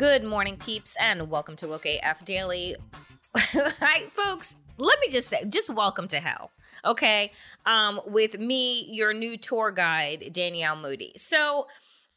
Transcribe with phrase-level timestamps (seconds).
[0.00, 2.74] Good morning, peeps, and welcome to WOKE AF Daily.
[3.36, 4.56] Hi, folks.
[4.78, 6.52] Let me just say, just welcome to hell,
[6.86, 7.32] okay?
[7.66, 11.12] Um, with me, your new tour guide, Danielle Moody.
[11.16, 11.66] So,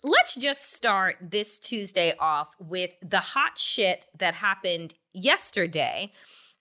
[0.02, 6.10] let's just start this Tuesday off with the hot shit that happened yesterday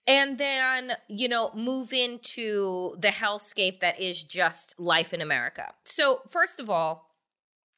[0.08, 6.22] and then you know move into the hellscape that is just life in america so
[6.28, 7.12] first of all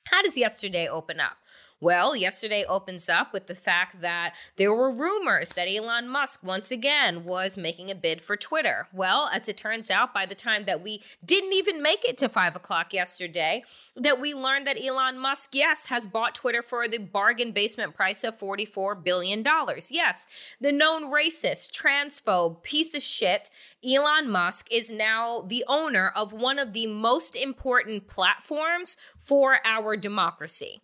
[0.07, 1.37] how does yesterday open up
[1.81, 6.71] well, yesterday opens up with the fact that there were rumors that Elon Musk once
[6.71, 8.89] again was making a bid for Twitter.
[8.93, 12.29] Well, as it turns out, by the time that we didn't even make it to
[12.29, 13.65] five o'clock yesterday,
[13.97, 18.25] that we learned that Elon Musk, yes, has bought Twitter for the bargain basement price
[18.25, 19.45] of $44 billion.
[19.91, 20.27] Yes,
[20.61, 23.51] the known racist, transphobe, piece of shit,
[23.85, 29.97] Elon Musk is now the owner of one of the most important platforms for our
[29.97, 30.81] democracy.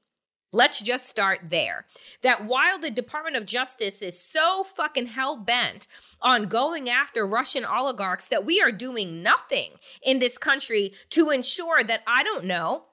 [0.53, 1.87] Let's just start there.
[2.22, 5.87] That while the Department of Justice is so fucking hell bent
[6.21, 9.72] on going after Russian oligarchs, that we are doing nothing
[10.03, 12.87] in this country to ensure that, I don't know,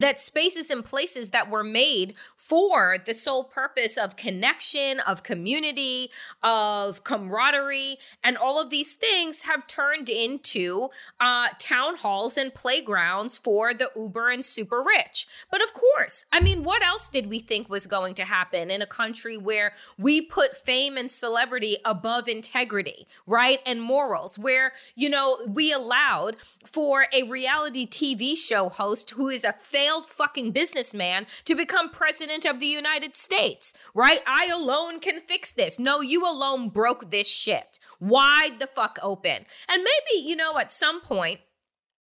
[0.00, 6.10] that spaces and places that were made for the sole purpose of connection, of community,
[6.42, 10.88] of camaraderie, and all of these things have turned into
[11.20, 15.26] uh, town halls and playgrounds for the uber and super rich.
[15.50, 18.80] But of course, I mean, what else did we think was going to happen in
[18.82, 23.60] a country where we put fame and celebrity above integrity, right?
[23.66, 29.44] And morals, where, you know, we allowed for a reality TV show host who is
[29.44, 34.20] a failed failed fucking businessman to become president of the United States, right?
[34.24, 35.80] I alone can fix this.
[35.80, 37.80] No, you alone broke this shit.
[37.98, 39.46] Wide the fuck open.
[39.68, 41.40] And maybe, you know, at some point,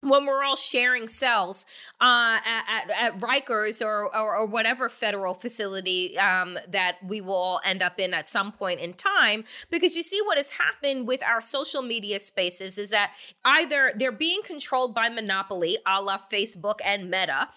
[0.02, 1.66] when we're all sharing cells
[2.00, 7.34] uh, at, at, at, Rikers or, or, or, whatever federal facility um, that we will
[7.34, 9.44] all end up in at some point in time.
[9.70, 13.12] Because you see, what has happened with our social media spaces is that
[13.44, 17.48] either they're being controlled by monopoly, a la Facebook and Meta,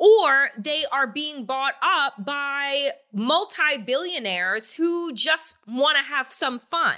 [0.00, 6.58] or they are being bought up by multi billionaires who just want to have some
[6.58, 6.96] fun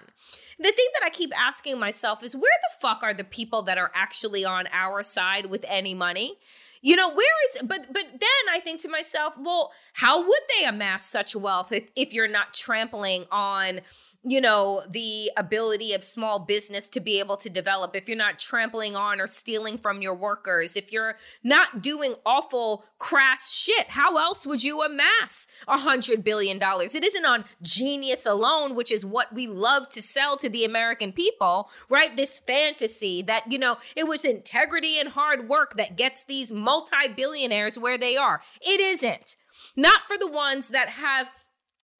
[0.62, 3.78] the thing that I keep asking myself is where the fuck are the people that
[3.78, 6.38] are actually on our side with any money?
[6.80, 10.66] You know, where is but but then I think to myself, well, how would they
[10.66, 13.80] amass such wealth if, if you're not trampling on
[14.24, 18.38] you know, the ability of small business to be able to develop, if you're not
[18.38, 24.16] trampling on or stealing from your workers, if you're not doing awful, crass shit, how
[24.16, 26.94] else would you amass a hundred billion dollars?
[26.94, 31.12] It isn't on genius alone, which is what we love to sell to the American
[31.12, 32.16] people, right?
[32.16, 37.08] This fantasy that, you know, it was integrity and hard work that gets these multi
[37.16, 38.40] billionaires where they are.
[38.60, 39.36] It isn't.
[39.74, 41.28] Not for the ones that have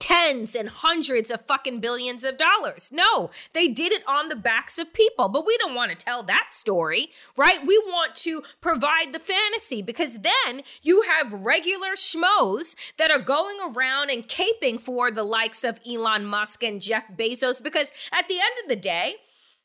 [0.03, 2.91] tens and hundreds of fucking billions of dollars.
[2.93, 6.25] No, they did it on the backs of people, but we don't want to tell
[6.25, 7.65] that story, right?
[7.65, 13.59] We want to provide the fantasy because then you have regular schmoes that are going
[13.61, 18.35] around and caping for the likes of Elon Musk and Jeff Bezos because at the
[18.35, 19.19] end of the day,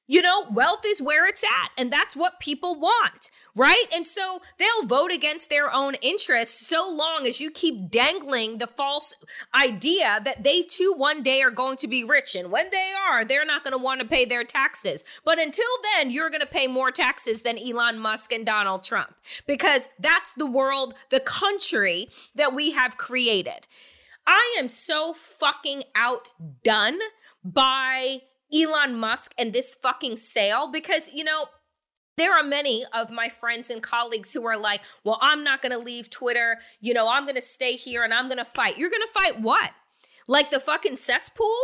[0.07, 3.85] you know, wealth is where it's at, and that's what people want, right?
[3.93, 8.67] And so they'll vote against their own interests so long as you keep dangling the
[8.67, 9.13] false
[9.53, 12.35] idea that they too one day are going to be rich.
[12.35, 15.03] And when they are, they're not going to want to pay their taxes.
[15.25, 15.65] But until
[15.95, 19.13] then, you're going to pay more taxes than Elon Musk and Donald Trump
[19.45, 23.67] because that's the world, the country that we have created.
[24.25, 26.99] I am so fucking outdone
[27.43, 28.21] by
[28.53, 31.47] Elon Musk and this fucking sale because, you know,
[32.17, 35.71] there are many of my friends and colleagues who are like, well, I'm not going
[35.71, 36.57] to leave Twitter.
[36.81, 38.77] You know, I'm going to stay here and I'm going to fight.
[38.77, 39.71] You're going to fight what?
[40.27, 41.55] Like the fucking cesspool?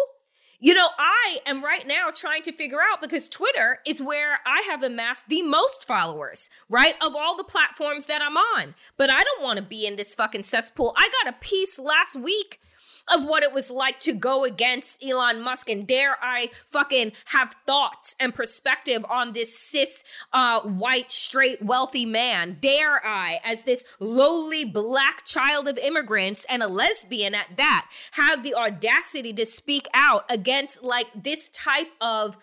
[0.59, 4.65] You know, I am right now trying to figure out because Twitter is where I
[4.69, 6.95] have amassed the most followers, right?
[7.05, 8.73] Of all the platforms that I'm on.
[8.95, 10.93] But I don't want to be in this fucking cesspool.
[10.95, 12.61] I got a piece last week
[13.11, 15.69] of what it was like to go against Elon Musk.
[15.69, 22.05] And dare I fucking have thoughts and perspective on this cis, uh, white, straight, wealthy
[22.05, 22.57] man?
[22.61, 28.43] Dare I, as this lowly black child of immigrants and a lesbian at that, have
[28.43, 32.37] the audacity to speak out against like this type of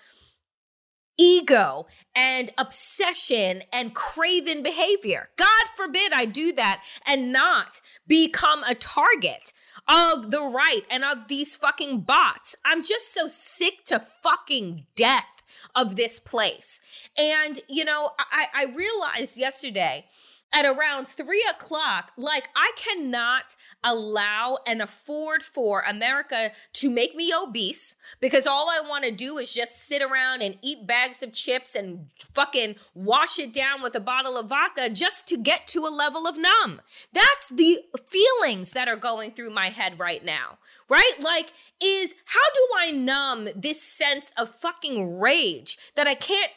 [1.20, 1.86] ego
[2.16, 5.28] and obsession and craven behavior.
[5.36, 9.52] God forbid I do that and not become a target
[9.88, 12.56] of the right and of these fucking bots.
[12.64, 15.42] I'm just so sick to fucking death
[15.74, 16.80] of this place.
[17.16, 20.06] And, you know, I, I realized yesterday
[20.52, 27.32] at around three o'clock, like I cannot allow and afford for America to make me
[27.32, 31.32] obese because all I want to do is just sit around and eat bags of
[31.32, 35.86] chips and fucking wash it down with a bottle of vodka just to get to
[35.86, 36.80] a level of numb.
[37.12, 40.58] That's the feelings that are going through my head right now,
[40.88, 41.14] right?
[41.20, 41.52] Like,
[41.82, 46.50] is how do I numb this sense of fucking rage that I can't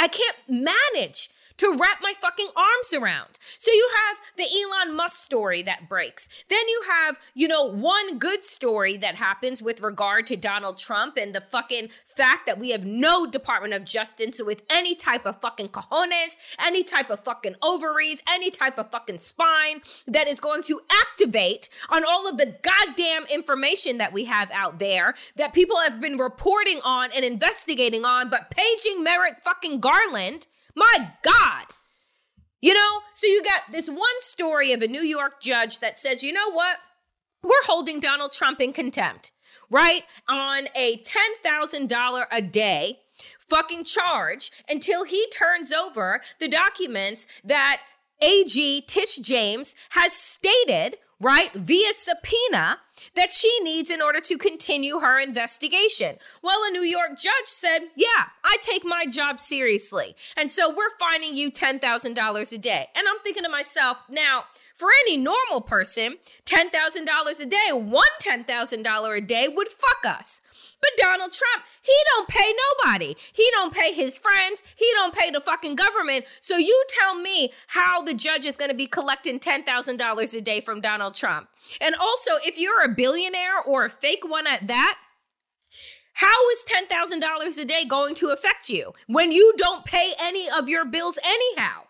[0.00, 3.38] I can't manage to wrap my fucking arms around.
[3.58, 6.28] So you have the Elon Musk story that breaks.
[6.48, 11.16] Then you have, you know, one good story that happens with regard to Donald Trump
[11.16, 15.40] and the fucking fact that we have no Department of Justice with any type of
[15.40, 20.62] fucking cojones, any type of fucking ovaries, any type of fucking spine that is going
[20.62, 25.76] to activate on all of the goddamn information that we have out there that people
[25.78, 30.46] have been reporting on and investigating on, but paging Merrick fucking Garland
[30.78, 31.66] my God.
[32.60, 36.22] You know, so you got this one story of a New York judge that says,
[36.22, 36.78] you know what?
[37.42, 39.30] We're holding Donald Trump in contempt,
[39.70, 40.02] right?
[40.28, 42.98] On a $10,000 a day
[43.48, 47.82] fucking charge until he turns over the documents that
[48.20, 52.78] AG Tish James has stated right, via subpoena
[53.14, 56.16] that she needs in order to continue her investigation.
[56.42, 60.16] Well, a New York judge said, Yeah, I take my job seriously.
[60.36, 62.88] And so we're fining you $10,000 a day.
[62.94, 64.44] And I'm thinking to myself, now,
[64.74, 70.40] for any normal person, $10,000 a day, one $10,000 a day would fuck us.
[70.80, 72.52] But Donald Trump, he don't pay
[72.84, 73.16] nobody.
[73.32, 74.62] He don't pay his friends.
[74.76, 76.24] He don't pay the fucking government.
[76.40, 80.60] So you tell me how the judge is going to be collecting $10,000 a day
[80.60, 81.48] from Donald Trump.
[81.80, 84.98] And also, if you're a billionaire or a fake one at that,
[86.14, 90.68] how is $10,000 a day going to affect you when you don't pay any of
[90.68, 91.82] your bills anyhow?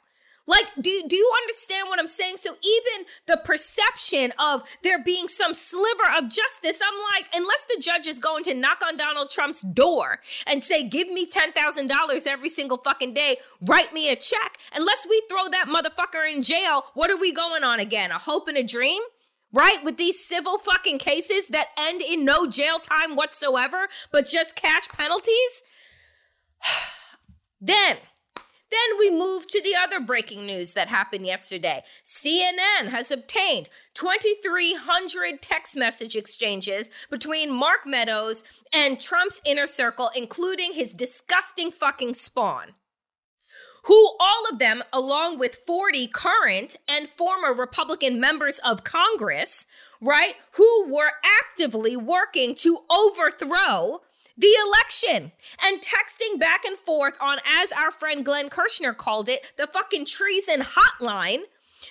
[0.48, 2.38] Like, do, do you understand what I'm saying?
[2.38, 7.78] So even the perception of there being some sliver of justice, I'm like, unless the
[7.82, 12.48] judge is going to knock on Donald Trump's door and say, give me $10,000 every
[12.48, 17.10] single fucking day, write me a check, unless we throw that motherfucker in jail, what
[17.10, 18.10] are we going on again?
[18.10, 19.02] A hope and a dream?
[19.50, 19.78] right?
[19.82, 24.88] With these civil fucking cases that end in no jail time whatsoever, but just cash
[24.88, 25.62] penalties.
[27.60, 27.96] then
[28.70, 31.82] then we move to the other breaking news that happened yesterday.
[32.04, 40.72] CNN has obtained 2,300 text message exchanges between Mark Meadows and Trump's inner circle, including
[40.74, 42.74] his disgusting fucking spawn.
[43.84, 49.66] Who all of them, along with 40 current and former Republican members of Congress,
[50.00, 54.02] right, who were actively working to overthrow
[54.38, 59.52] the election and texting back and forth on, as our friend Glenn Kirschner called it,
[59.56, 61.40] the fucking treason hotline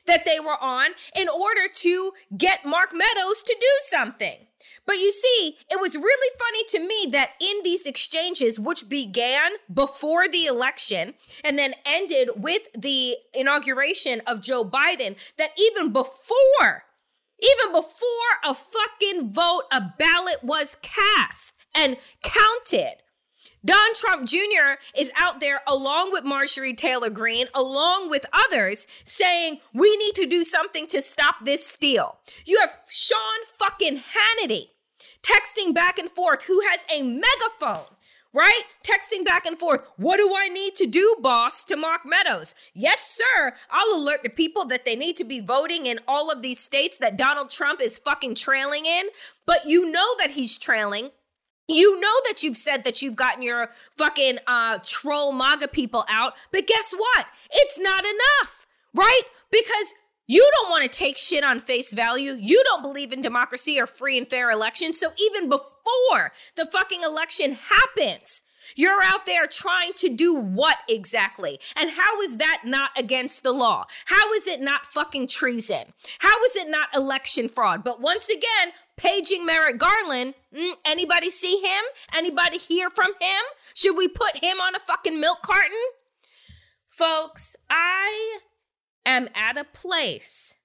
[0.05, 4.47] that they were on in order to get Mark Meadows to do something.
[4.85, 9.51] But you see, it was really funny to me that in these exchanges, which began
[9.71, 11.13] before the election
[11.43, 16.85] and then ended with the inauguration of Joe Biden, that even before,
[17.39, 22.95] even before a fucking vote, a ballot was cast, and counted.
[23.63, 24.79] Don Trump Jr.
[24.95, 30.25] is out there along with Marjorie Taylor Greene, along with others, saying we need to
[30.25, 32.19] do something to stop this steal.
[32.45, 33.19] You have Sean
[33.57, 34.69] fucking Hannity
[35.21, 37.97] texting back and forth, who has a megaphone
[38.33, 38.61] right?
[38.83, 39.81] Texting back and forth.
[39.95, 42.53] What do I need to do, boss, to Mark Meadows?
[42.73, 43.53] Yes, sir.
[43.71, 46.99] I'll alert the people that they need to be voting in all of these states
[46.99, 49.07] that Donald Trump is fucking trailing in.
[49.47, 51.09] But you know that he's trailing.
[51.67, 56.33] You know that you've said that you've gotten your fucking uh, troll MAGA people out.
[56.51, 57.27] But guess what?
[57.51, 59.21] It's not enough, right?
[59.51, 59.93] Because
[60.27, 62.33] you don't want to take shit on face value.
[62.39, 64.99] You don't believe in democracy or free and fair elections.
[64.99, 68.43] So even before the fucking election happens,
[68.75, 71.59] you're out there trying to do what exactly?
[71.75, 73.85] And how is that not against the law?
[74.05, 75.93] How is it not fucking treason?
[76.19, 77.83] How is it not election fraud?
[77.83, 81.83] But once again, paging Merrick Garland, mm, anybody see him?
[82.13, 83.43] Anybody hear from him?
[83.73, 85.71] Should we put him on a fucking milk carton?
[86.89, 88.39] Folks, I
[89.05, 90.55] am at a place,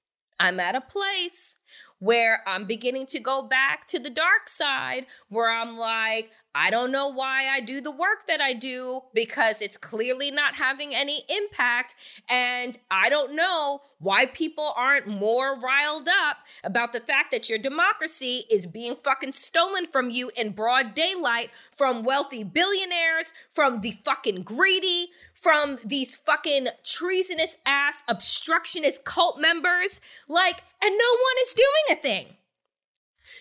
[0.41, 1.57] I'm at a place
[1.99, 6.93] where I'm beginning to go back to the dark side, where I'm like, I don't
[6.93, 11.23] know why I do the work that I do because it's clearly not having any
[11.29, 11.95] impact.
[12.29, 17.59] And I don't know why people aren't more riled up about the fact that your
[17.59, 23.93] democracy is being fucking stolen from you in broad daylight from wealthy billionaires, from the
[24.05, 30.01] fucking greedy, from these fucking treasonous ass obstructionist cult members.
[30.29, 32.37] Like, and no one is doing a thing.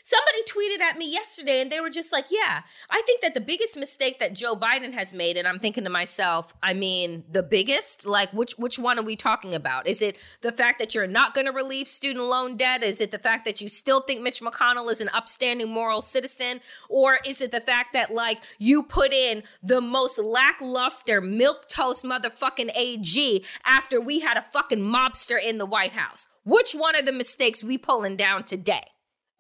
[0.04, 3.42] Somebody tweeted at me yesterday and they were just like, yeah, I think that the
[3.42, 7.44] biggest mistake that Joe Biden has made, and I'm thinking to myself, I mean, the
[7.44, 8.06] biggest?
[8.06, 9.88] Like, which which one are we talking about?
[9.88, 12.84] Is it the fact that you're not going to relieve student loan debt?
[12.84, 16.62] Is it the fact that you still think Mitch McConnell is an upstanding moral citizen?
[16.90, 22.04] Or is it the fact that, like, you put in the most lackluster milk toast
[22.04, 26.28] motherfucking AG after we had a fucking mobster in the White House?
[26.44, 28.84] Which one are the mistakes we pulling down today?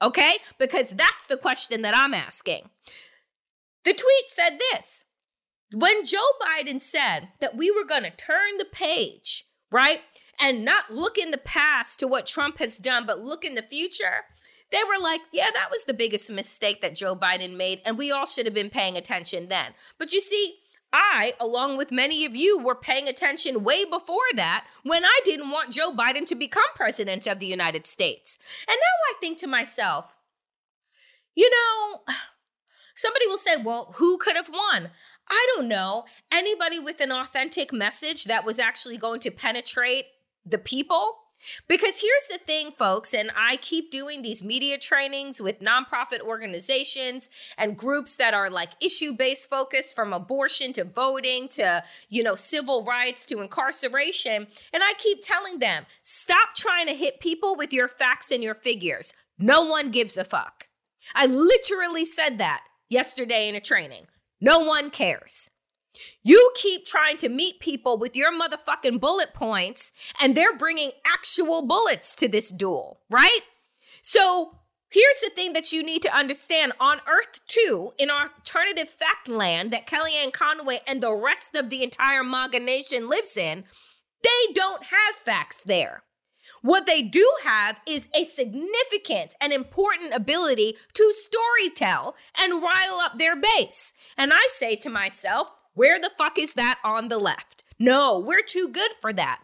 [0.01, 0.37] Okay?
[0.57, 2.69] Because that's the question that I'm asking.
[3.83, 5.05] The tweet said this
[5.73, 10.01] When Joe Biden said that we were going to turn the page, right?
[10.39, 13.61] And not look in the past to what Trump has done, but look in the
[13.61, 14.25] future.
[14.71, 18.11] They were like, yeah, that was the biggest mistake that Joe Biden made, and we
[18.11, 19.73] all should have been paying attention then.
[19.99, 20.55] But you see,
[20.93, 25.51] I, along with many of you, were paying attention way before that when I didn't
[25.51, 28.37] want Joe Biden to become president of the United States.
[28.67, 30.15] And now I think to myself,
[31.35, 32.01] you know,
[32.95, 34.89] somebody will say, well, who could have won?
[35.29, 36.05] I don't know.
[36.31, 40.07] Anybody with an authentic message that was actually going to penetrate
[40.45, 41.17] the people?
[41.67, 47.29] Because here's the thing, folks, and I keep doing these media trainings with nonprofit organizations
[47.57, 52.35] and groups that are like issue based focus from abortion to voting to, you know,
[52.35, 54.47] civil rights to incarceration.
[54.73, 58.55] And I keep telling them stop trying to hit people with your facts and your
[58.55, 59.13] figures.
[59.37, 60.67] No one gives a fuck.
[61.15, 64.07] I literally said that yesterday in a training.
[64.39, 65.51] No one cares.
[66.23, 71.61] You keep trying to meet people with your motherfucking bullet points, and they're bringing actual
[71.65, 73.41] bullets to this duel, right?
[74.01, 74.57] So
[74.89, 79.71] here's the thing that you need to understand on Earth 2, in alternative fact land
[79.71, 83.63] that Kellyanne Conway and the rest of the entire MAGA nation lives in,
[84.23, 86.03] they don't have facts there.
[86.61, 93.17] What they do have is a significant and important ability to storytell and rile up
[93.17, 93.93] their base.
[94.15, 97.63] And I say to myself, where the fuck is that on the left?
[97.79, 99.41] No, we're too good for that.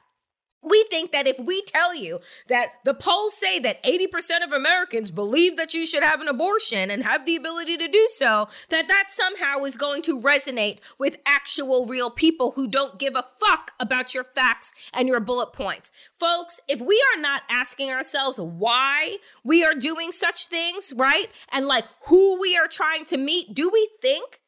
[0.64, 2.20] We think that if we tell you
[2.50, 6.90] that the polls say that 80% of Americans believe that you should have an abortion
[6.90, 11.18] and have the ability to do so, that that somehow is going to resonate with
[11.26, 15.92] actual real people who don't give a fuck about your facts and your bullet points.
[16.12, 21.30] Folks, if we are not asking ourselves why we are doing such things, right?
[21.52, 24.42] And like who we are trying to meet, do we think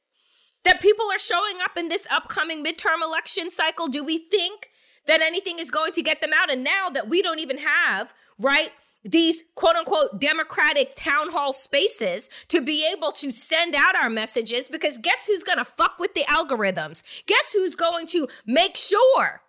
[0.64, 3.88] that people are showing up in this upcoming midterm election cycle?
[3.88, 4.70] Do we think
[5.08, 6.52] that anything is going to get them out?
[6.52, 8.72] And now that we don't even have, right?
[9.04, 14.68] These quote unquote democratic town hall spaces to be able to send out our messages
[14.68, 17.04] because guess who's gonna fuck with the algorithms?
[17.26, 19.42] Guess who's going to make sure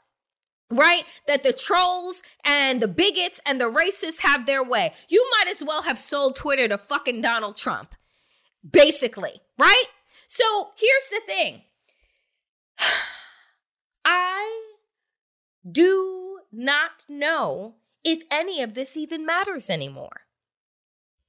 [0.71, 1.05] right?
[1.27, 4.95] That the trolls and the bigots and the racists have their way.
[5.09, 7.95] You might as well have sold Twitter to fucking Donald Trump,
[8.69, 9.85] basically, right?
[10.31, 11.63] So here's the thing
[14.05, 14.75] I
[15.69, 20.23] do not know if any of this even matters anymore.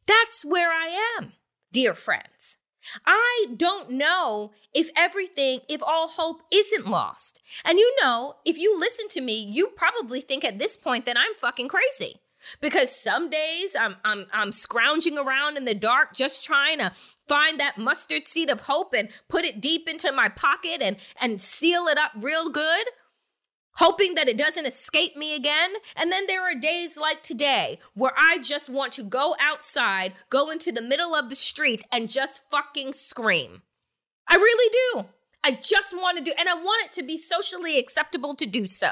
[0.05, 1.34] That's where I am,
[1.72, 2.58] dear friends.
[3.03, 7.41] I don't know if everything, if all hope isn't lost.
[7.65, 11.17] And you know, if you listen to me, you probably think at this point that
[11.17, 12.22] I'm fucking crazy.
[12.60, 16.91] Because some days I'm I'm I'm scrounging around in the dark just trying to
[17.27, 21.41] find that mustard seed of hope and put it deep into my pocket and and
[21.41, 22.88] seal it up real good
[23.75, 25.74] hoping that it doesn't escape me again.
[25.95, 30.50] And then there are days like today where I just want to go outside, go
[30.50, 33.62] into the middle of the street, and just fucking scream.
[34.27, 35.05] I really do.
[35.43, 38.67] I just want to do, and I want it to be socially acceptable to do
[38.67, 38.91] so.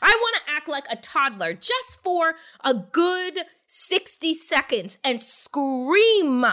[0.00, 2.34] I want to act like a toddler just for
[2.64, 6.44] a good 60 seconds and scream.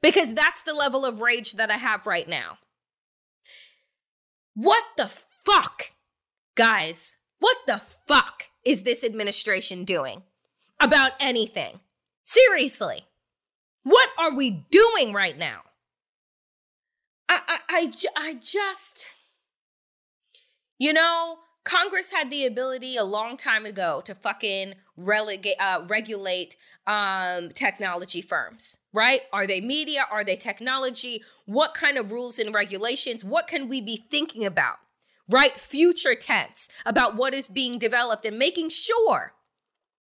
[0.00, 2.58] Because that's the level of rage that I have right now.
[4.54, 5.92] What the fuck,
[6.54, 7.16] guys?
[7.38, 10.22] What the fuck is this administration doing
[10.80, 11.80] about anything?
[12.24, 13.06] Seriously,
[13.82, 15.62] what are we doing right now?
[17.28, 19.06] I, I, I, I just,
[20.78, 26.56] you know, Congress had the ability a long time ago to fucking relegate, uh, regulate
[26.86, 29.22] um, technology firms, right?
[29.32, 30.04] Are they media?
[30.10, 31.22] Are they technology?
[31.46, 33.22] What kind of rules and regulations?
[33.22, 34.76] What can we be thinking about,
[35.30, 35.56] right?
[35.56, 39.34] Future tense about what is being developed and making sure,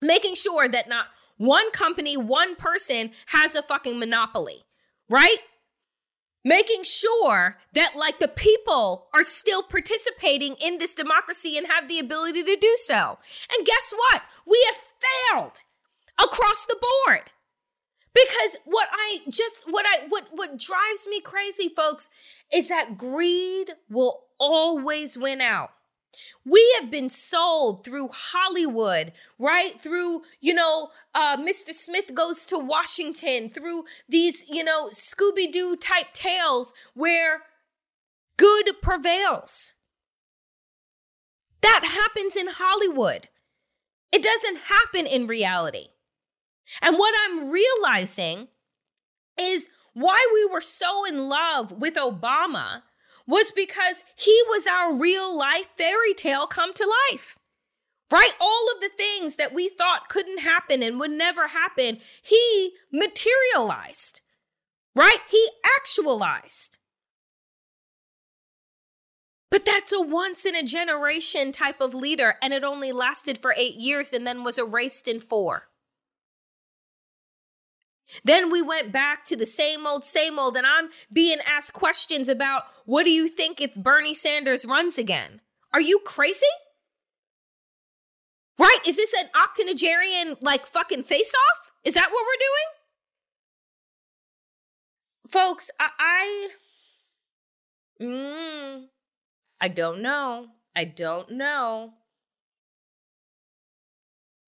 [0.03, 1.07] making sure that not
[1.37, 4.65] one company, one person has a fucking monopoly,
[5.09, 5.39] right?
[6.45, 11.99] Making sure that like the people are still participating in this democracy and have the
[11.99, 13.19] ability to do so.
[13.57, 14.23] And guess what?
[14.47, 14.77] We have
[15.33, 15.63] failed
[16.23, 17.31] across the board.
[18.13, 22.11] Because what I just what I what what drives me crazy folks
[22.53, 25.71] is that greed will always win out.
[26.45, 29.73] We have been sold through Hollywood, right?
[29.79, 31.73] Through, you know, uh, Mr.
[31.73, 37.43] Smith goes to Washington, through these, you know, Scooby Doo type tales where
[38.37, 39.73] good prevails.
[41.63, 43.29] That happens in Hollywood.
[44.13, 45.89] It doesn't happen in reality.
[46.83, 48.49] And what I'm realizing
[49.39, 52.83] is why we were so in love with Obama
[53.27, 57.39] was because he was our real life fairy tale come to life.
[58.13, 58.33] Right?
[58.41, 64.21] All of the things that we thought couldn't happen and would never happen, he materialized.
[64.95, 65.19] Right?
[65.29, 66.79] He actualized.
[69.51, 73.55] But that's a once in a generation type of leader, and it only lasted for
[73.57, 75.69] eight years and then was erased in four.
[78.23, 82.29] Then we went back to the same old, same old, and I'm being asked questions
[82.29, 85.41] about what do you think if Bernie Sanders runs again?
[85.73, 86.47] Are you crazy?
[88.59, 88.79] Right?
[88.87, 91.73] Is this an octogenarian like fucking face off?
[91.83, 92.85] Is that what we're doing?
[95.29, 96.49] Folks, I, I
[98.01, 98.85] mm,
[99.61, 100.49] I don't know.
[100.77, 101.95] I don't know.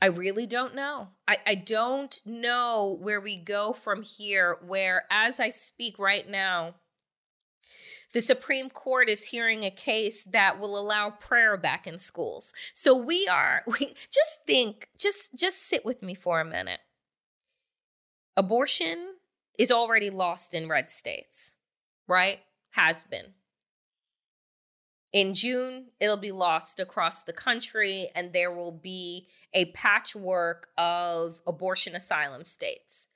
[0.01, 1.09] I really don't know.
[1.27, 6.75] I, I don't know where we go from here, where as I speak right now,
[8.13, 12.55] the Supreme Court is hearing a case that will allow prayer back in schools.
[12.75, 16.81] So we are we just think, just just sit with me for a minute.
[18.37, 19.15] Abortion
[19.59, 21.55] is already lost in red states,
[22.07, 22.41] right?
[22.73, 23.33] Has been.
[25.16, 31.40] In June, it'll be lost across the country, and there will be a patchwork of
[31.46, 33.09] abortion asylum states.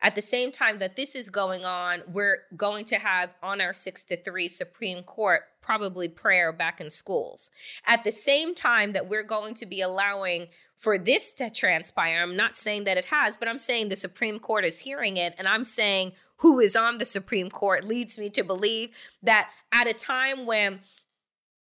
[0.00, 3.72] At the same time that this is going on, we're going to have on our
[3.72, 7.50] six to three Supreme Court probably prayer back in schools.
[7.84, 12.36] At the same time that we're going to be allowing for this to transpire, I'm
[12.36, 15.34] not saying that it has, but I'm saying the Supreme Court is hearing it.
[15.36, 19.88] And I'm saying who is on the Supreme Court leads me to believe that at
[19.88, 20.78] a time when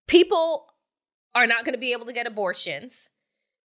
[0.06, 0.66] people
[1.34, 3.10] are not going to be able to get abortions,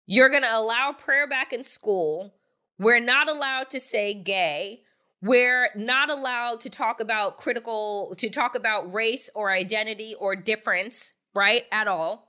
[0.06, 2.34] you're going to allow prayer back in school.
[2.78, 4.82] We're not allowed to say gay.
[5.22, 11.14] We're not allowed to talk about critical, to talk about race or identity or difference,
[11.34, 11.62] right?
[11.72, 12.28] At all.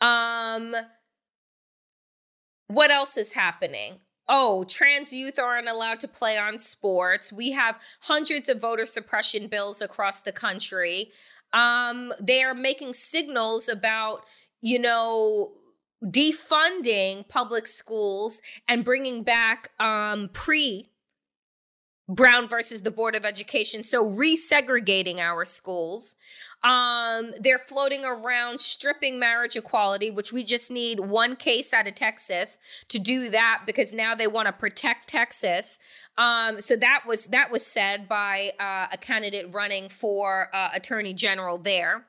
[0.00, 0.76] Um,
[2.68, 4.00] what else is happening?
[4.28, 7.32] Oh, trans youth aren't allowed to play on sports.
[7.32, 11.12] We have hundreds of voter suppression bills across the country.
[11.54, 14.24] Um, they are making signals about,
[14.60, 15.52] you know,
[16.04, 20.90] defunding public schools and bringing back um, pre
[22.08, 23.82] Brown versus the Board of Education.
[23.82, 26.16] So resegregating our schools.
[26.64, 31.94] Um, they're floating around stripping marriage equality, which we just need one case out of
[31.94, 35.78] Texas to do that because now they want to protect Texas.
[36.16, 41.12] Um, so that was that was said by uh, a candidate running for uh, attorney
[41.12, 42.06] general there.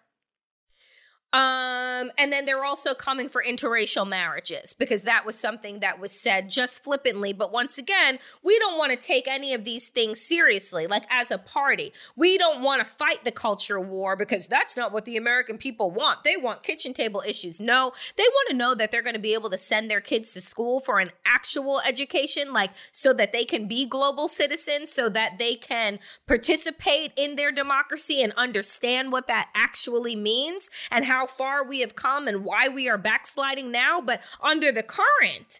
[1.35, 6.13] Um, and then they're also coming for interracial marriages because that was something that was
[6.13, 7.33] said just flippantly.
[7.33, 10.87] But once again, we don't want to take any of these things seriously.
[10.87, 14.93] Like as a party, we don't want to fight the culture war because that's not
[14.93, 16.23] what the American people want.
[16.23, 17.59] They want kitchen table issues.
[17.59, 20.33] No, they want to know that they're going to be able to send their kids
[20.35, 25.09] to school for an actual education, like so that they can be global citizens, so
[25.09, 31.24] that they can participate in their democracy and understand what that actually means and how
[31.25, 35.59] how far we have come and why we are backsliding now, but under the current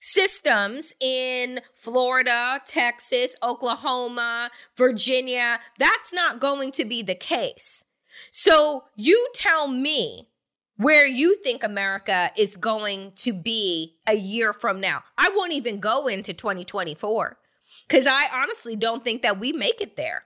[0.00, 7.84] systems in Florida, Texas, Oklahoma, Virginia, that's not going to be the case.
[8.32, 10.28] So you tell me
[10.76, 15.04] where you think America is going to be a year from now.
[15.16, 17.38] I won't even go into 2024
[17.88, 20.24] because I honestly don't think that we make it there.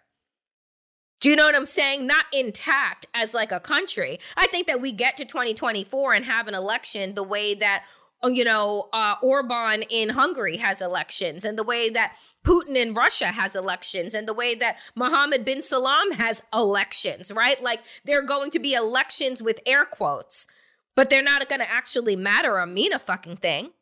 [1.21, 2.07] Do you know what I'm saying?
[2.07, 4.19] Not intact as like a country.
[4.39, 7.85] I think that we get to 2024 and have an election the way that
[8.25, 12.95] uh, you know uh, Orban in Hungary has elections, and the way that Putin in
[12.95, 17.31] Russia has elections, and the way that Mohammed bin Salman has elections.
[17.31, 17.63] Right?
[17.63, 20.49] Like they're going to be elections with air quotes,
[20.97, 23.73] but they're not going to actually matter or mean a fucking thing.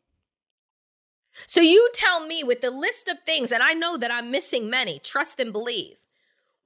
[1.46, 4.68] So you tell me with the list of things, and I know that I'm missing
[4.68, 4.98] many.
[4.98, 5.98] Trust and believe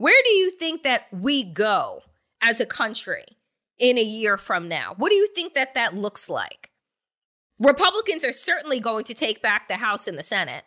[0.02, 2.02] where do you think that we go
[2.42, 3.24] as a country
[3.78, 4.94] in a year from now?
[4.96, 6.72] What do you think that that looks like?
[7.60, 10.64] Republicans are certainly going to take back the House and the Senate,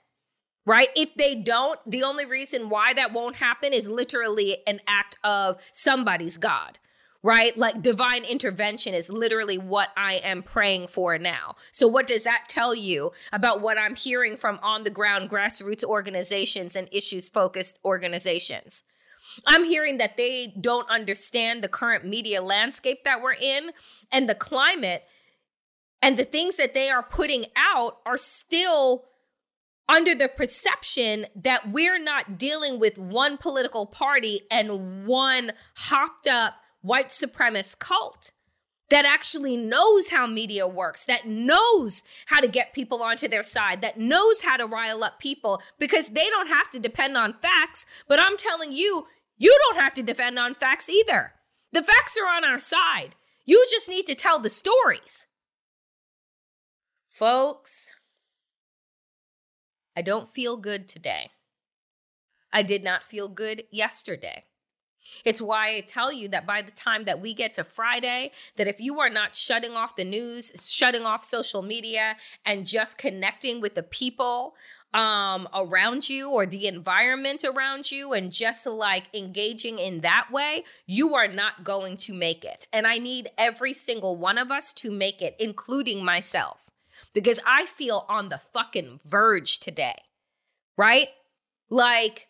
[0.65, 0.87] right?
[0.95, 5.57] If they don't, the only reason why that won't happen is literally an act of
[5.73, 6.79] somebody's God,
[7.21, 7.57] right?
[7.57, 11.55] Like divine intervention is literally what I am praying for now.
[11.73, 15.83] So, what does that tell you about what I'm hearing from on the ground grassroots
[15.83, 18.85] organizations and issues focused organizations?
[19.47, 23.71] I'm hearing that they don't understand the current media landscape that we're in
[24.11, 25.03] and the climate
[26.01, 29.05] and the things that they are putting out are still
[29.87, 36.55] under the perception that we're not dealing with one political party and one hopped up
[36.81, 38.31] white supremacist cult
[38.89, 43.81] that actually knows how media works, that knows how to get people onto their side,
[43.81, 47.85] that knows how to rile up people because they don't have to depend on facts.
[48.07, 51.33] But I'm telling you, you don't have to defend on facts either.
[51.71, 53.15] The facts are on our side.
[53.45, 55.27] You just need to tell the stories.
[57.09, 57.93] Folks,
[59.95, 61.31] I don't feel good today.
[62.51, 64.45] I did not feel good yesterday.
[65.23, 68.67] It's why I tell you that by the time that we get to Friday, that
[68.67, 73.61] if you are not shutting off the news, shutting off social media, and just connecting
[73.61, 74.55] with the people
[74.95, 80.63] um around you or the environment around you and just like engaging in that way
[80.85, 82.65] you are not going to make it.
[82.71, 86.61] And i need every single one of us to make it including myself
[87.13, 89.95] because i feel on the fucking verge today
[90.77, 91.09] right?
[91.69, 92.27] Like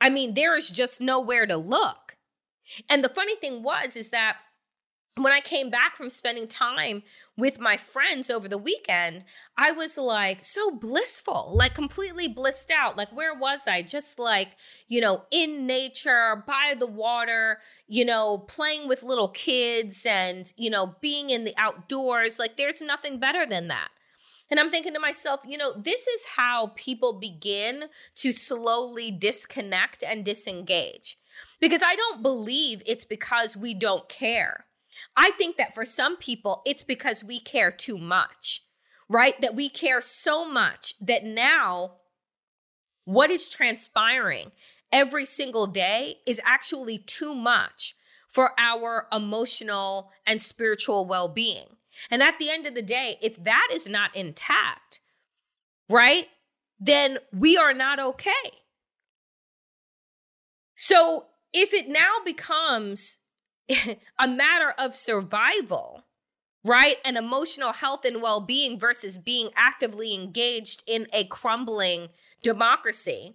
[0.00, 2.16] i mean there is just nowhere to look.
[2.88, 4.38] And the funny thing was is that
[5.24, 7.02] when I came back from spending time
[7.36, 9.24] with my friends over the weekend,
[9.56, 12.96] I was like so blissful, like completely blissed out.
[12.96, 13.82] Like, where was I?
[13.82, 14.56] Just like,
[14.88, 20.68] you know, in nature, by the water, you know, playing with little kids and, you
[20.68, 22.38] know, being in the outdoors.
[22.38, 23.88] Like, there's nothing better than that.
[24.50, 27.84] And I'm thinking to myself, you know, this is how people begin
[28.16, 31.16] to slowly disconnect and disengage.
[31.60, 34.64] Because I don't believe it's because we don't care.
[35.20, 38.62] I think that for some people, it's because we care too much,
[39.08, 39.38] right?
[39.40, 41.96] That we care so much that now
[43.04, 44.52] what is transpiring
[44.92, 47.96] every single day is actually too much
[48.28, 51.66] for our emotional and spiritual well being.
[52.12, 55.00] And at the end of the day, if that is not intact,
[55.88, 56.28] right,
[56.78, 58.30] then we are not okay.
[60.76, 63.18] So if it now becomes
[64.18, 66.04] a matter of survival,
[66.64, 66.96] right?
[67.04, 72.08] And emotional health and well being versus being actively engaged in a crumbling
[72.42, 73.34] democracy.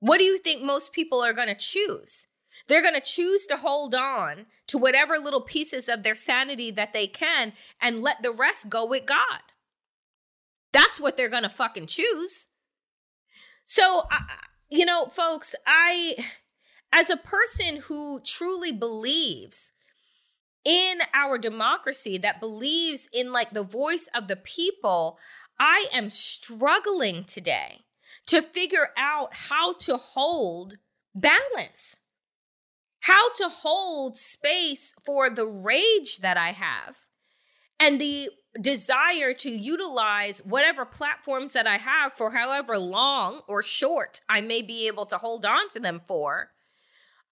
[0.00, 2.26] What do you think most people are going to choose?
[2.68, 6.92] They're going to choose to hold on to whatever little pieces of their sanity that
[6.92, 9.40] they can and let the rest go with God.
[10.72, 12.48] That's what they're going to fucking choose.
[13.64, 14.24] So I,
[14.70, 16.16] you know, folks, I,
[16.92, 19.72] as a person who truly believes
[20.64, 25.18] in our democracy, that believes in like the voice of the people,
[25.58, 27.84] I am struggling today
[28.26, 30.78] to figure out how to hold
[31.14, 32.00] balance,
[33.00, 36.98] how to hold space for the rage that I have
[37.78, 38.28] and the
[38.60, 44.62] desire to utilize whatever platforms that I have for however long or short I may
[44.62, 46.50] be able to hold on to them for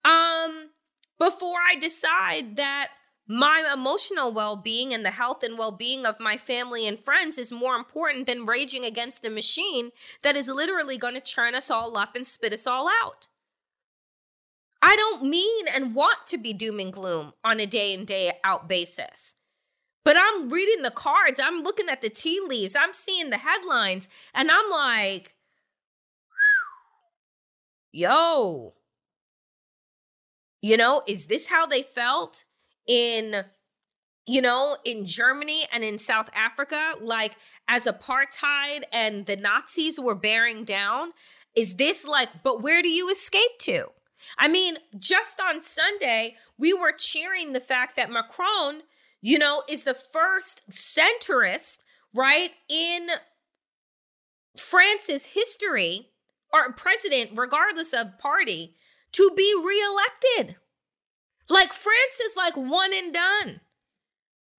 [0.05, 0.71] um
[1.19, 2.89] before I decide that
[3.27, 7.77] my emotional well-being and the health and well-being of my family and friends is more
[7.77, 9.91] important than raging against a machine
[10.23, 13.29] that is literally going to churn us all up and spit us all out.
[14.83, 18.33] I don't mean and want to be doom and gloom on a day in day
[18.45, 19.37] out basis.
[20.05, 24.11] But I'm reading the cards, I'm looking at the tea leaves, I'm seeing the headlines,
[24.35, 25.35] and I'm like,
[27.91, 28.75] yo,
[30.65, 32.45] you know, is this how they felt
[32.87, 33.45] in,
[34.27, 36.95] you know, in Germany and in South Africa?
[37.01, 37.37] Like,
[37.69, 41.13] as apartheid and the Nazis were bearing down,
[41.55, 43.89] is this like, but where do you escape to?
[44.39, 48.83] I mean, just on Sunday, we were cheering the fact that Macron
[49.25, 51.83] you know, is the first centrist,
[52.15, 53.09] right, in
[54.55, 56.09] France's history,
[56.53, 58.77] or president, regardless of party,
[59.15, 60.57] to be reelected.
[61.49, 63.61] Like France is like one and done,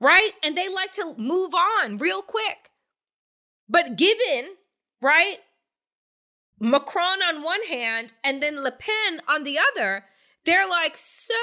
[0.02, 0.32] right?
[0.44, 2.72] And they like to move on real quick.
[3.68, 4.56] But given,
[5.02, 5.38] right,
[6.60, 10.06] Macron on one hand and then Le Pen on the other,
[10.46, 11.34] they're like, so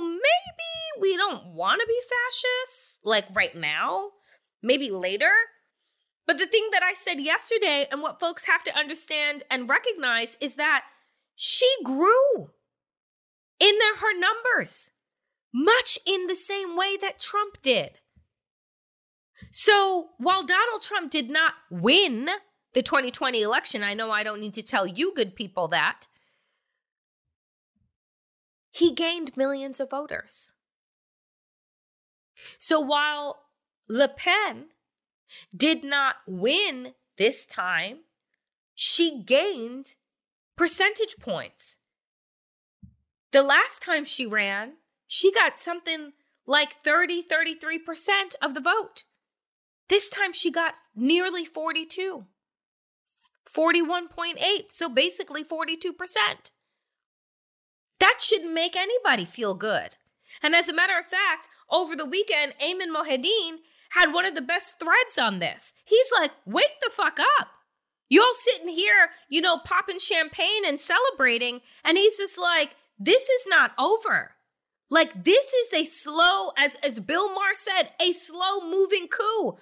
[0.00, 4.10] maybe we don't want to be fascists, like right now,
[4.62, 5.32] maybe later.
[6.26, 10.36] But the thing that I said yesterday, and what folks have to understand and recognize,
[10.40, 10.86] is that
[11.36, 12.50] she grew
[13.60, 14.90] in their, her numbers,
[15.52, 18.00] much in the same way that Trump did.
[19.50, 22.28] So while Donald Trump did not win
[22.74, 26.06] the 2020 election, I know I don't need to tell you good people that
[28.76, 30.52] he gained millions of voters.
[32.58, 33.44] So while
[33.88, 34.66] Le Pen
[35.56, 38.00] did not win this time,
[38.74, 39.96] she gained
[40.56, 41.78] percentage points.
[43.36, 46.14] The last time she ran, she got something
[46.46, 49.04] like 30, 33% of the vote.
[49.90, 52.24] This time she got nearly 42,
[53.54, 54.38] 41.8,
[54.70, 55.76] so basically 42%.
[58.00, 59.96] That shouldn't make anybody feel good.
[60.42, 63.58] And as a matter of fact, over the weekend, Ayman Mohyeldin
[63.90, 65.74] had one of the best threads on this.
[65.84, 67.48] He's like, wake the fuck up.
[68.08, 71.60] You all sitting here, you know, popping champagne and celebrating.
[71.84, 74.32] And he's just like, this is not over.
[74.88, 79.56] Like, this is a slow, as, as Bill Maher said, a slow moving coup.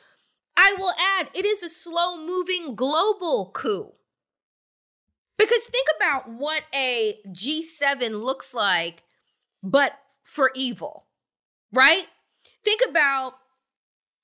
[0.56, 3.92] I will add, it is a slow moving global coup.
[5.38, 9.02] Because think about what a G7 looks like,
[9.62, 11.06] but for evil,
[11.72, 12.06] right?
[12.64, 13.34] Think about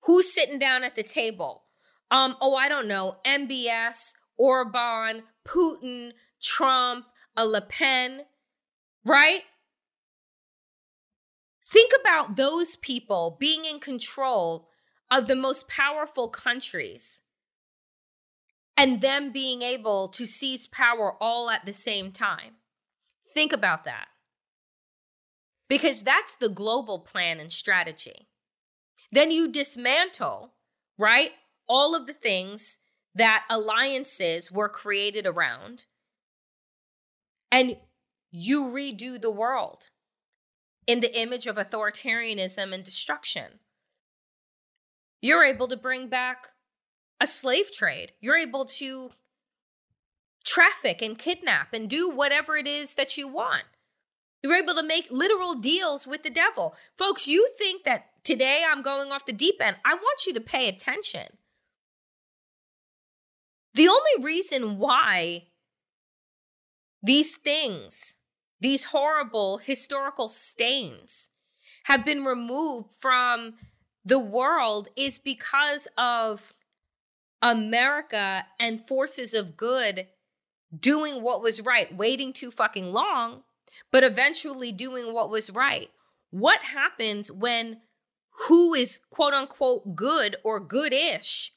[0.03, 1.65] who's sitting down at the table.
[2.11, 8.23] Um, oh, I don't know, MBS, Orban, Putin, Trump, a Le Pen,
[9.05, 9.43] right?
[11.65, 14.69] Think about those people being in control
[15.11, 17.23] of the most powerful countries
[18.77, 22.55] and them being able to seize power all at the same time.
[23.27, 24.09] Think about that.
[25.69, 28.29] Because that's the global plan and strategy.
[29.13, 30.55] Then you dismantle,
[30.99, 31.33] right,
[31.69, 32.81] all of the things
[33.15, 35.87] that alliances were created around,
[37.53, 37.77] and
[38.31, 39.91] you redo the world
[40.87, 43.61] in the image of authoritarianism and destruction.
[45.21, 46.49] You're able to bring back
[47.21, 48.13] a slave trade.
[48.21, 49.11] You're able to
[50.45, 53.65] traffic and kidnap and do whatever it is that you want.
[54.43, 56.75] You're able to make literal deals with the devil.
[56.97, 59.77] Folks, you think that today I'm going off the deep end.
[59.85, 61.37] I want you to pay attention.
[63.75, 65.49] The only reason why
[67.03, 68.17] these things,
[68.61, 71.31] these horrible historical stains,
[71.85, 73.55] have been removed from
[74.05, 76.53] the world is because of
[77.43, 80.07] America and forces of good
[80.79, 83.43] doing what was right, waiting too fucking long,
[83.91, 85.91] but eventually doing what was right.
[86.31, 87.81] What happens when
[88.49, 91.53] who is quote unquote good or goodish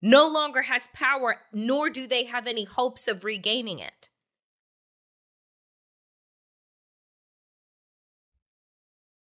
[0.00, 4.10] no longer has power, nor do they have any hopes of regaining it.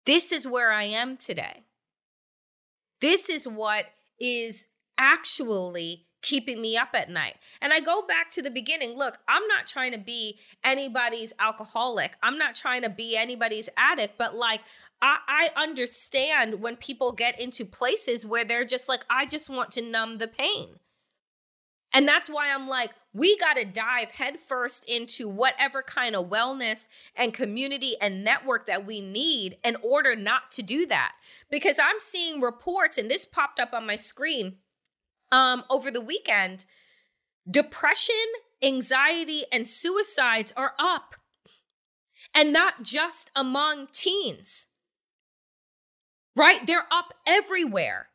[0.07, 1.65] This is where I am today.
[3.01, 3.87] This is what
[4.21, 7.37] is actually keeping me up at night.
[7.61, 8.97] And I go back to the beginning.
[8.97, 12.17] Look, I'm not trying to be anybody's alcoholic.
[12.23, 14.63] I'm not trying to be anybody's addict, but like
[15.03, 19.71] I, I understand when people get into places where they're just like, I just want
[19.73, 20.77] to numb the pain.
[21.93, 26.89] And that's why I'm like, we got to dive headfirst into whatever kind of wellness
[27.15, 31.13] and community and network that we need in order not to do that.
[31.49, 34.57] Because I'm seeing reports, and this popped up on my screen
[35.31, 36.67] um, over the weekend
[37.49, 38.15] depression,
[38.63, 41.15] anxiety, and suicides are up.
[42.35, 44.69] And not just among teens,
[46.35, 46.67] right?
[46.67, 48.09] They're up everywhere.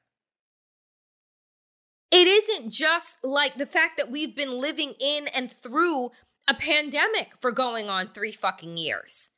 [2.12, 6.12] It isn't just like the fact that we've been living in and through
[6.48, 9.32] a pandemic for going on three fucking years.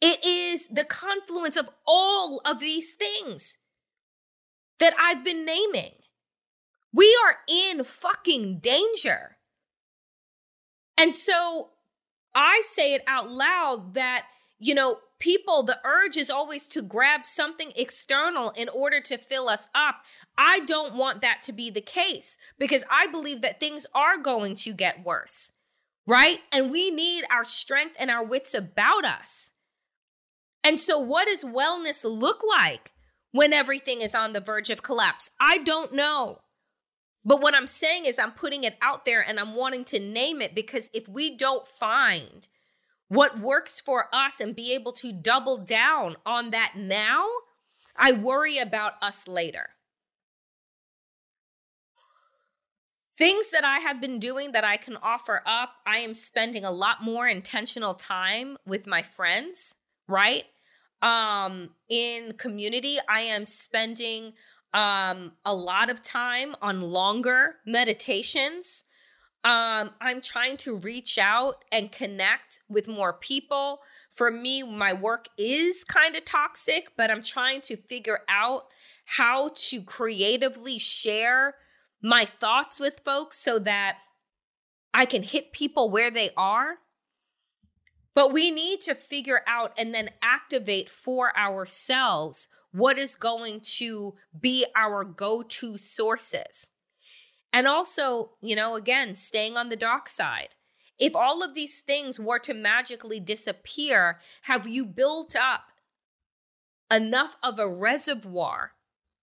[0.00, 3.58] It is the confluence of all of these things
[4.78, 5.92] that I've been naming.
[6.92, 9.38] We are in fucking danger.
[10.96, 11.70] And so
[12.34, 14.26] I say it out loud that,
[14.58, 19.48] you know, people, the urge is always to grab something external in order to fill
[19.48, 20.02] us up.
[20.38, 24.54] I don't want that to be the case because I believe that things are going
[24.54, 25.52] to get worse,
[26.06, 26.38] right?
[26.52, 29.50] And we need our strength and our wits about us.
[30.62, 32.92] And so, what does wellness look like
[33.32, 35.30] when everything is on the verge of collapse?
[35.40, 36.40] I don't know.
[37.24, 40.40] But what I'm saying is, I'm putting it out there and I'm wanting to name
[40.40, 42.48] it because if we don't find
[43.08, 47.26] what works for us and be able to double down on that now,
[47.96, 49.70] I worry about us later.
[53.18, 56.70] Things that I have been doing that I can offer up, I am spending a
[56.70, 59.76] lot more intentional time with my friends,
[60.06, 60.44] right?
[61.02, 64.34] Um in community, I am spending
[64.72, 68.84] um a lot of time on longer meditations
[69.44, 73.80] um, I'm trying to reach out and connect with more people.
[74.10, 78.64] For me, my work is kind of toxic, but I'm trying to figure out
[79.04, 81.54] how to creatively share
[82.02, 83.98] my thoughts with folks so that
[84.94, 86.78] I can hit people where they are.
[88.14, 94.14] But we need to figure out and then activate for ourselves what is going to
[94.38, 96.70] be our go to sources.
[97.52, 100.50] And also, you know, again, staying on the dark side.
[100.98, 105.72] If all of these things were to magically disappear, have you built up
[106.90, 108.72] enough of a reservoir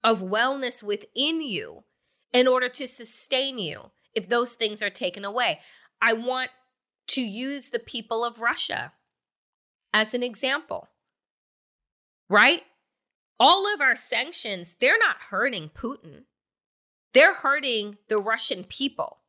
[0.04, 1.84] of wellness within you
[2.36, 5.60] in order to sustain you if those things are taken away?
[6.02, 6.52] I want
[7.08, 8.92] to use the people of Russia
[9.94, 10.90] as an example,
[12.30, 12.64] right?
[13.40, 16.24] All of our sanctions, they're not hurting Putin.
[17.14, 19.20] They're hurting the Russian people.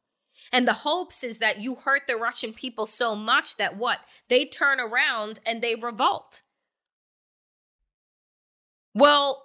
[0.53, 4.01] And the hopes is that you hurt the Russian people so much that what?
[4.29, 6.43] They turn around and they revolt.
[8.95, 9.45] Well,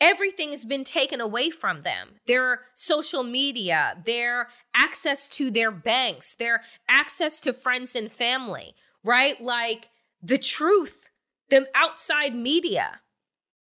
[0.00, 6.34] everything has been taken away from them their social media, their access to their banks,
[6.34, 9.40] their access to friends and family, right?
[9.40, 9.90] Like
[10.22, 11.10] the truth,
[11.48, 13.00] the outside media.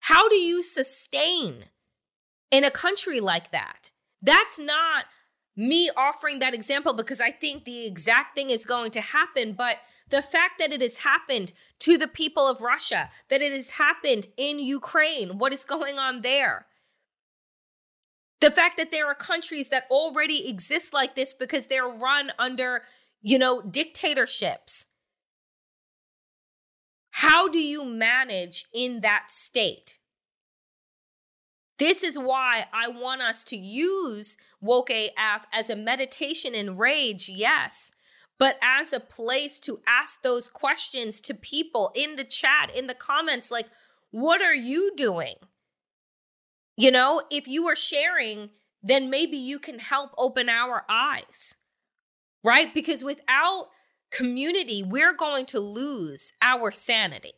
[0.01, 1.65] How do you sustain
[2.51, 3.91] in a country like that.
[4.21, 5.05] That's not
[5.55, 9.77] me offering that example because I think the exact thing is going to happen, but
[10.09, 14.27] the fact that it has happened to the people of Russia, that it has happened
[14.37, 16.65] in Ukraine, what is going on there?
[18.39, 22.83] The fact that there are countries that already exist like this because they're run under,
[23.21, 24.87] you know, dictatorships.
[27.11, 29.97] How do you manage in that state?
[31.79, 37.29] This is why I want us to use Woke AF as a meditation in rage,
[37.29, 37.91] yes,
[38.39, 42.93] but as a place to ask those questions to people in the chat, in the
[42.93, 43.67] comments, like,
[44.11, 45.35] what are you doing?
[46.75, 48.51] You know, if you are sharing,
[48.83, 51.57] then maybe you can help open our eyes,
[52.43, 52.73] right?
[52.73, 53.69] Because without
[54.11, 57.33] community, we're going to lose our sanity.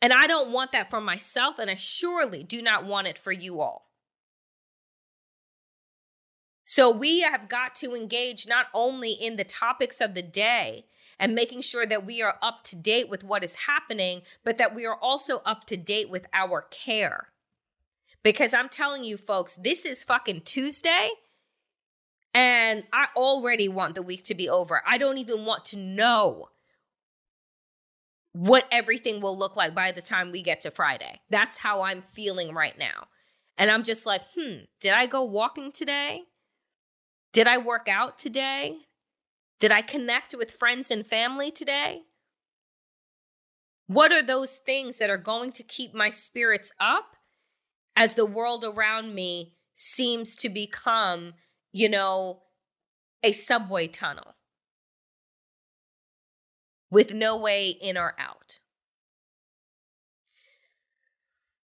[0.00, 3.32] And I don't want that for myself, and I surely do not want it for
[3.32, 3.91] you all.
[6.74, 10.86] So we have got to engage not only in the topics of the day
[11.18, 14.74] and making sure that we are up to date with what is happening, but that
[14.74, 17.28] we are also up to date with our care.
[18.22, 21.10] Because I'm telling you, folks, this is fucking Tuesday.
[22.32, 24.80] And I already want the week to be over.
[24.86, 26.48] I don't even want to know
[28.32, 31.20] what everything will look like by the time we get to Friday.
[31.28, 33.08] That's how I'm feeling right now.
[33.58, 36.22] And I'm just like, hmm, did I go walking today?
[37.32, 38.80] Did I work out today?
[39.58, 42.02] Did I connect with friends and family today?
[43.86, 47.16] What are those things that are going to keep my spirits up
[47.96, 51.34] as the world around me seems to become,
[51.72, 52.42] you know,
[53.22, 54.34] a subway tunnel
[56.90, 58.58] with no way in or out?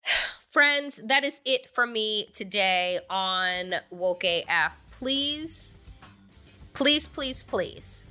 [0.48, 4.85] Friends, that is it for me today on Woke AF.
[5.00, 5.76] Please,
[6.74, 8.06] please, please, please.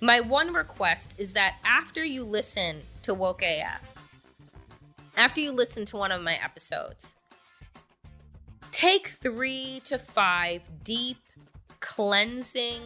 [0.00, 3.92] My one request is that after you listen to Woke AF,
[5.16, 7.18] after you listen to one of my episodes,
[8.70, 11.18] take three to five deep,
[11.80, 12.80] cleansing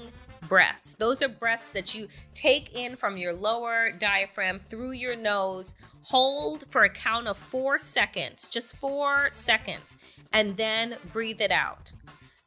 [0.49, 0.95] breaths.
[0.95, 6.65] Those are breaths that you take in from your lower diaphragm through your nose, hold
[6.71, 9.95] for a count of four seconds, just four seconds,
[10.33, 11.93] and then breathe it out.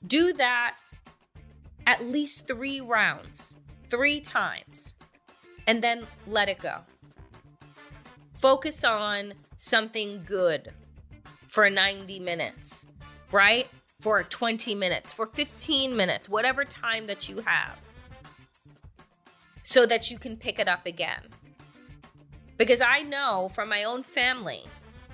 [0.06, 0.76] Do that
[1.88, 3.58] at least three rounds,
[3.90, 4.98] three times,
[5.66, 6.80] and then let it go.
[8.36, 10.72] Focus on something good
[11.48, 12.88] for 90 minutes,
[13.32, 13.68] right?
[14.00, 17.80] For 20 minutes, for 15 minutes, whatever time that you have,
[19.64, 21.24] so that you can pick it up again.
[22.58, 24.66] Because I know from my own family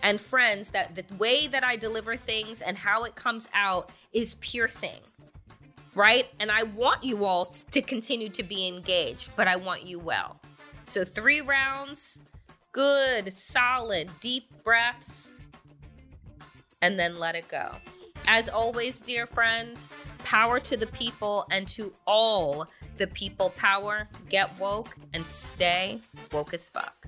[0.03, 4.35] and friends that the way that I deliver things and how it comes out is
[4.35, 4.99] piercing,
[5.95, 6.27] right?
[6.39, 10.39] And I want you all to continue to be engaged, but I want you well.
[10.83, 12.21] So, three rounds,
[12.73, 15.35] good, solid, deep breaths,
[16.81, 17.77] and then let it go.
[18.27, 24.07] As always, dear friends, power to the people and to all the people power.
[24.29, 26.01] Get woke and stay
[26.31, 27.07] woke as fuck.